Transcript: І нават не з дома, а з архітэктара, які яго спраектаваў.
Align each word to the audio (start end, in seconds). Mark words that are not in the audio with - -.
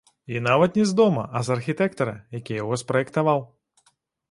І 0.35 0.39
нават 0.45 0.79
не 0.79 0.85
з 0.91 0.95
дома, 0.99 1.25
а 1.41 1.43
з 1.51 1.53
архітэктара, 1.57 2.17
які 2.39 2.59
яго 2.61 2.83
спраектаваў. 2.85 3.47